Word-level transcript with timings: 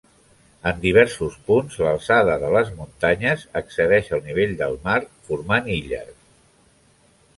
En 0.69 0.77
diversos 0.85 1.35
punts, 1.49 1.75
l'alçada 1.83 2.37
de 2.43 2.49
les 2.57 2.71
muntanyes 2.79 3.45
excedeix 3.61 4.09
el 4.19 4.25
nivell 4.31 4.57
de 4.63 4.71
mar, 4.89 4.99
formant 5.29 5.71
illes. 5.77 6.11